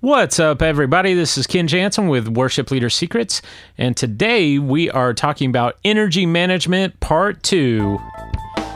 [0.00, 1.14] What's up, everybody?
[1.14, 3.42] This is Ken Jansen with Worship Leader Secrets,
[3.76, 7.98] and today we are talking about energy management part two.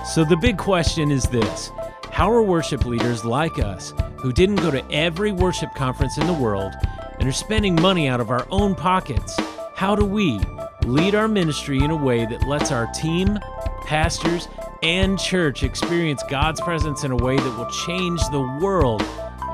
[0.05, 1.71] So, the big question is this
[2.11, 6.33] How are worship leaders like us, who didn't go to every worship conference in the
[6.33, 6.73] world
[7.21, 9.39] and are spending money out of our own pockets,
[9.77, 10.41] how do we
[10.87, 13.39] lead our ministry in a way that lets our team,
[13.87, 14.49] pastors,
[14.83, 19.05] and church experience God's presence in a way that will change the world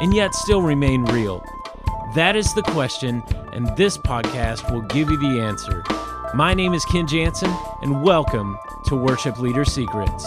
[0.01, 1.45] and yet still remain real?
[2.19, 5.85] That is the question, and this podcast will give you the answer.
[6.35, 10.27] My name is Ken Jansen, and welcome to Worship Leader Secrets.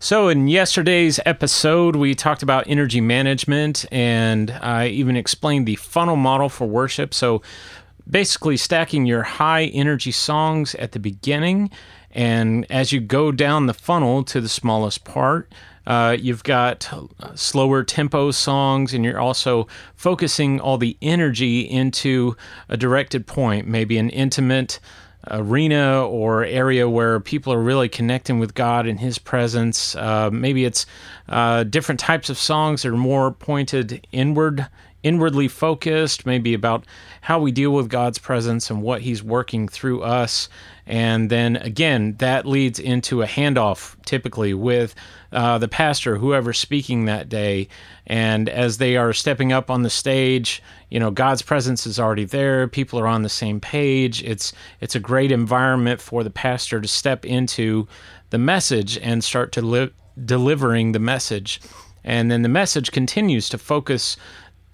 [0.00, 6.16] So, in yesterday's episode, we talked about energy management, and I even explained the funnel
[6.16, 7.14] model for worship.
[7.14, 7.40] So,
[8.10, 11.70] basically, stacking your high energy songs at the beginning
[12.12, 15.52] and as you go down the funnel to the smallest part,
[15.86, 16.88] uh, you've got
[17.34, 22.36] slower tempo songs, and you're also focusing all the energy into
[22.68, 24.80] a directed point, maybe an intimate
[25.30, 29.94] arena or area where people are really connecting with God and His presence.
[29.96, 30.86] Uh, maybe it's
[31.28, 34.66] uh, different types of songs that are more pointed inward
[35.06, 36.84] inwardly focused, maybe about
[37.20, 40.48] how we deal with God's presence and what He's working through us.
[40.84, 44.96] And then again, that leads into a handoff typically with
[45.30, 47.68] uh, the pastor, whoever's speaking that day.
[48.08, 52.24] And as they are stepping up on the stage, you know, God's presence is already
[52.24, 52.66] there.
[52.66, 54.24] People are on the same page.
[54.24, 57.86] It's it's a great environment for the pastor to step into
[58.30, 59.92] the message and start to live
[60.24, 61.60] delivering the message.
[62.06, 64.16] And then the message continues to focus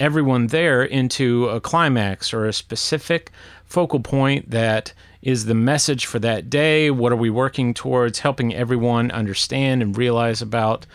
[0.02, 3.30] everyone there into a climax or a specific
[3.64, 6.90] focal point that is the message for that day.
[6.90, 8.18] What are we working towards?
[8.18, 10.86] Helping everyone understand and realize about,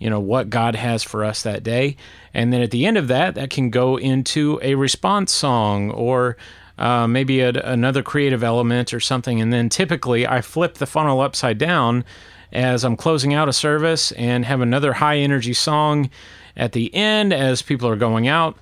[0.00, 1.96] you know, what God has for us that day.
[2.34, 6.36] And then at the end of that, that can go into a response song or
[6.78, 9.40] uh, maybe a, another creative element or something.
[9.40, 12.04] And then typically I flip the funnel upside down
[12.52, 16.10] as I'm closing out a service and have another high energy song
[16.56, 18.56] at the end as people are going out.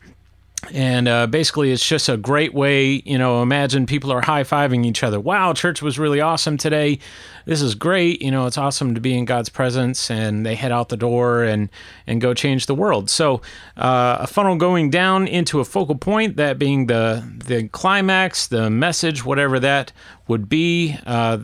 [0.73, 3.43] And uh, basically, it's just a great way, you know.
[3.43, 5.21] Imagine people are high fiving each other.
[5.21, 6.99] Wow, church was really awesome today.
[7.45, 8.23] This is great.
[8.23, 10.11] You know, it's awesome to be in God's presence.
[10.11, 11.69] And they head out the door and
[12.07, 13.11] and go change the world.
[13.11, 13.43] So,
[13.77, 18.71] uh, a funnel going down into a focal point, that being the the climax, the
[18.71, 19.93] message, whatever that
[20.29, 20.97] would be.
[21.07, 21.39] Uh,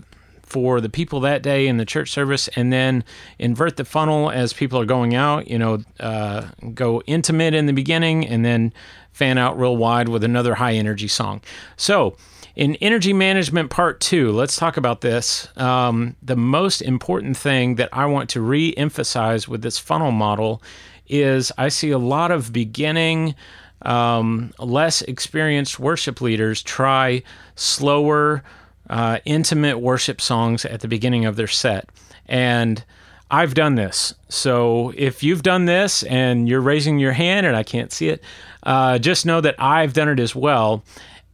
[0.50, 3.04] for the people that day in the church service, and then
[3.38, 5.48] invert the funnel as people are going out.
[5.48, 8.72] You know, uh, go intimate in the beginning, and then
[9.12, 11.40] fan out real wide with another high energy song.
[11.76, 12.16] So,
[12.56, 15.48] in energy management part two, let's talk about this.
[15.56, 20.62] Um, the most important thing that I want to re emphasize with this funnel model
[21.08, 23.34] is I see a lot of beginning,
[23.82, 27.22] um, less experienced worship leaders try
[27.56, 28.42] slower,
[28.90, 31.88] uh, intimate worship songs at the beginning of their set.
[32.26, 32.84] And
[33.30, 34.12] I've done this.
[34.28, 38.22] So if you've done this and you're raising your hand and I can't see it,
[38.64, 40.82] uh, just know that I've done it as well.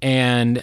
[0.03, 0.62] And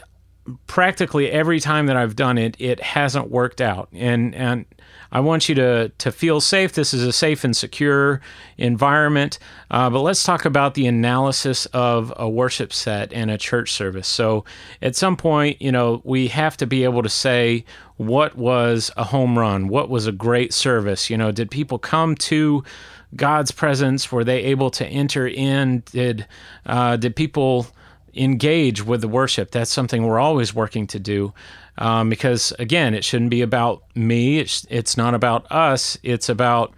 [0.68, 3.90] practically every time that I've done it, it hasn't worked out.
[3.94, 4.66] And and
[5.12, 6.74] I want you to to feel safe.
[6.74, 8.20] This is a safe and secure
[8.58, 9.40] environment.
[9.72, 14.08] Uh, but let's talk about the analysis of a worship set and a church service.
[14.08, 14.44] So
[14.82, 17.64] at some point, you know, we have to be able to say
[17.98, 21.10] what was a home run, what was a great service.
[21.10, 22.64] You know, did people come to
[23.16, 24.12] God's presence?
[24.12, 25.84] Were they able to enter in?
[25.92, 26.28] Did
[26.66, 27.68] uh, did people
[28.16, 29.52] engage with the worship?
[29.52, 31.34] That's something we're always working to do
[31.78, 34.40] um, because again, it shouldn't be about me.
[34.40, 35.98] It's it's not about us.
[36.04, 36.74] It's about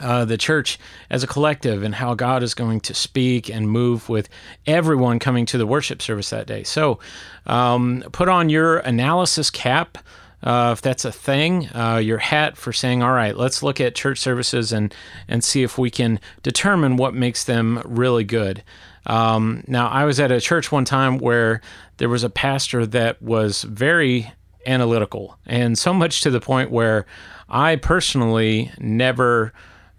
[0.00, 0.78] uh, the church
[1.10, 4.28] as a collective and how God is going to speak and move with
[4.66, 6.62] everyone coming to the worship service that day.
[6.62, 7.00] So,
[7.46, 9.98] um, put on your analysis cap.
[10.42, 13.94] Uh, if that's a thing, uh, your hat for saying, all right, let's look at
[13.94, 14.94] church services and,
[15.28, 18.62] and see if we can determine what makes them really good.
[19.06, 21.60] Um, now, I was at a church one time where
[21.96, 24.32] there was a pastor that was very
[24.66, 27.06] analytical, and so much to the point where
[27.48, 29.52] I personally never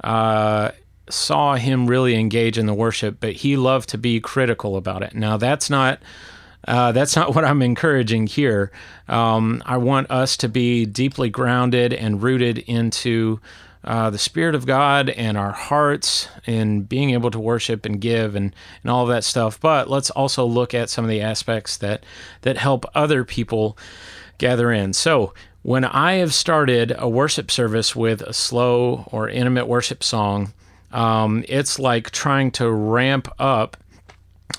[0.03, 0.71] uh,
[1.09, 5.13] saw him really engage in the worship, but he loved to be critical about it.
[5.15, 6.01] Now, that's not.
[6.67, 8.71] Uh, that's not what I'm encouraging here.
[9.07, 13.41] Um, I want us to be deeply grounded and rooted into
[13.83, 18.35] uh, the Spirit of God and our hearts and being able to worship and give
[18.35, 19.59] and, and all that stuff.
[19.59, 22.05] But let's also look at some of the aspects that,
[22.41, 23.77] that help other people
[24.37, 24.93] gather in.
[24.93, 25.33] So,
[25.63, 30.53] when I have started a worship service with a slow or intimate worship song,
[30.91, 33.77] um, it's like trying to ramp up.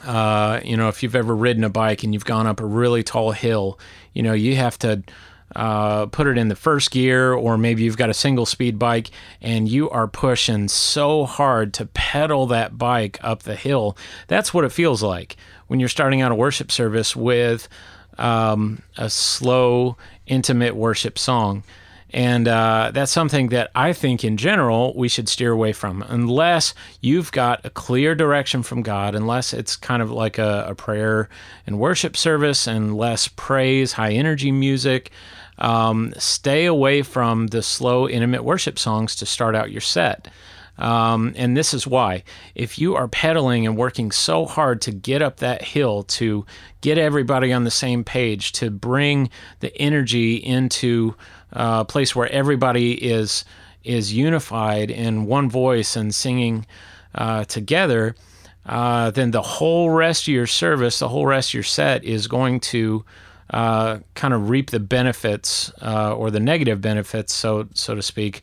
[0.04, 3.02] Uh, you know, if you've ever ridden a bike and you've gone up a really
[3.02, 3.78] tall hill,
[4.14, 5.02] you know, you have to
[5.54, 9.10] uh, put it in the first gear, or maybe you've got a single speed bike
[9.40, 13.96] and you are pushing so hard to pedal that bike up the hill.
[14.28, 17.68] That's what it feels like when you're starting out a worship service with
[18.18, 19.96] um, a slow,
[20.26, 21.62] intimate worship song.
[22.12, 26.74] And uh, that's something that I think in general we should steer away from unless
[27.00, 31.28] you've got a clear direction from God, unless it's kind of like a, a prayer
[31.66, 35.10] and worship service, and less praise, high energy music.
[35.58, 40.28] Um, stay away from the slow, intimate worship songs to start out your set.
[40.78, 42.24] Um, and this is why.
[42.54, 46.46] If you are pedaling and working so hard to get up that hill, to
[46.80, 49.30] get everybody on the same page, to bring
[49.60, 51.14] the energy into
[51.52, 53.44] a place where everybody is
[53.84, 56.64] is unified in one voice and singing
[57.16, 58.14] uh, together,
[58.64, 62.28] uh, then the whole rest of your service, the whole rest of your set is
[62.28, 63.04] going to
[63.50, 68.42] uh, kind of reap the benefits uh, or the negative benefits, so so to speak,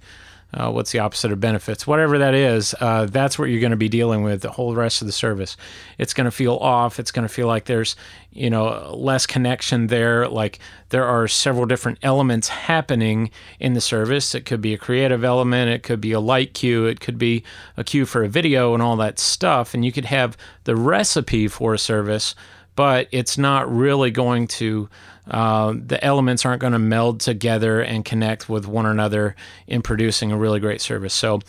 [0.54, 1.86] uh, what's the opposite of benefits?
[1.86, 5.02] Whatever that is, uh, that's what you're going to be dealing with the whole rest
[5.02, 5.56] of the service.
[6.00, 7.00] It's going to feel off.
[7.00, 7.96] It's going to feel like there's,
[8.32, 10.28] you know, less connection there.
[10.28, 10.58] Like
[10.90, 13.30] there are several different elements happening
[13.60, 14.34] in the service.
[14.34, 15.70] It could be a creative element.
[15.70, 16.86] It could be a light cue.
[16.86, 17.44] It could be
[17.78, 19.76] a cue for a video and all that stuff.
[19.76, 22.34] And you could have the recipe for a service,
[22.76, 24.90] but it's not really going to
[25.30, 29.36] uh, the elements aren't going to meld together and connect with one another
[29.68, 31.14] in producing a really great service.
[31.14, 31.40] So,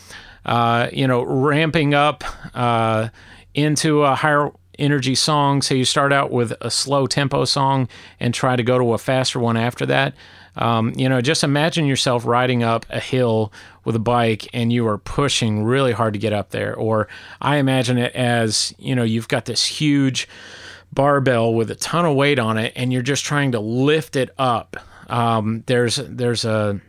[0.45, 2.23] uh, you know, ramping up
[2.55, 3.09] uh,
[3.55, 5.63] into a higher energy song.
[5.63, 7.89] So you start out with a slow tempo song
[8.19, 10.15] and try to go to a faster one after that.
[10.57, 13.53] Um, you know, just imagine yourself riding up a hill
[13.85, 16.75] with a bike and you are pushing really hard to get up there.
[16.75, 17.09] Or
[17.41, 20.29] I imagine it as, you know, you've got this huge
[20.93, 24.31] barbell with a ton of weight on it and you're just trying to lift it
[24.39, 24.77] up.
[25.09, 26.81] Um, there's there's a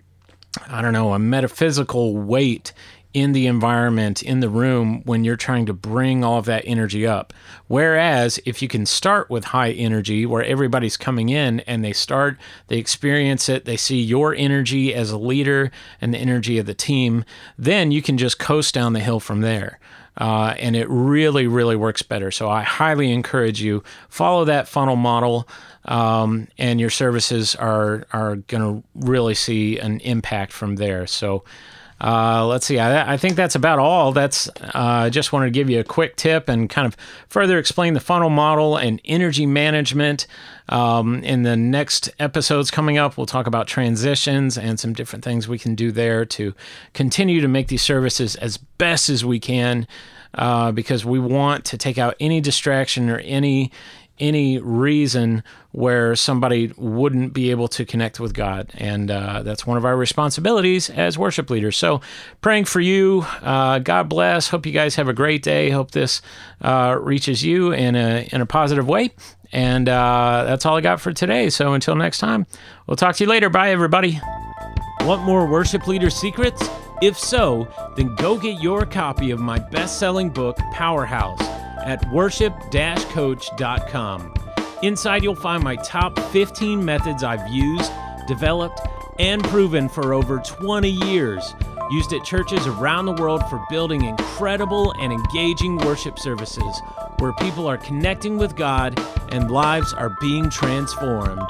[0.68, 2.74] I don't know a metaphysical weight
[3.14, 7.06] in the environment in the room when you're trying to bring all of that energy
[7.06, 7.34] up.
[7.68, 12.38] Whereas if you can start with high energy where everybody's coming in and they start,
[12.68, 16.74] they experience it, they see your energy as a leader and the energy of the
[16.74, 17.26] team,
[17.58, 19.78] then you can just coast down the hill from there
[20.22, 22.30] uh, and it really, really works better.
[22.30, 25.48] So I highly encourage you follow that funnel model,
[25.86, 31.08] um, and your services are are going to really see an impact from there.
[31.08, 31.44] So.
[32.04, 32.80] Uh, let's see.
[32.80, 34.12] I, I, think that's about all.
[34.12, 36.98] That's I uh, just wanted to give you a quick tip and kind of
[37.30, 40.26] further explain the funnel model and energy management.
[40.70, 45.48] Um, in the next episodes coming up, we'll talk about transitions and some different things
[45.48, 46.56] we can do there to
[46.96, 49.88] continue to make these services as best as we can.
[50.34, 53.70] Uh, because we want to take out any distraction or any
[54.22, 58.72] any reason where somebody wouldn't be able to connect with God.
[58.76, 61.76] And uh, that's one of our responsibilities as worship leaders.
[61.78, 62.02] So,
[62.40, 63.26] praying for you.
[63.42, 64.50] Uh, God bless.
[64.50, 65.72] Hope you guys have a great day.
[65.72, 66.22] Hope this
[66.62, 69.12] uh, reaches you in a, in a positive way.
[69.52, 71.50] And uh, that's all I got for today.
[71.50, 72.46] So, until next time,
[72.88, 73.50] we'll talk to you later.
[73.50, 74.20] Bye, everybody.
[75.02, 76.70] Want more worship leader secrets?
[77.02, 82.54] If so, then go get your copy of my best selling book, Powerhouse at worship
[82.72, 84.34] coach.com.
[84.84, 87.92] Inside, you'll find my top 15 methods I've used,
[88.28, 88.82] developed,
[89.20, 91.54] and proven for over 20 years,
[91.92, 96.82] used at churches around the world for building incredible and engaging worship services
[97.20, 101.48] where people are connecting with God and lives are being transformed.